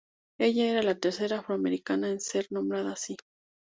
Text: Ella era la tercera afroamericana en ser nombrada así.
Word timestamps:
Ella 0.39 0.63
era 0.65 0.81
la 0.81 0.97
tercera 0.99 1.37
afroamericana 1.37 2.09
en 2.09 2.19
ser 2.19 2.47
nombrada 2.49 2.93
así. 2.93 3.15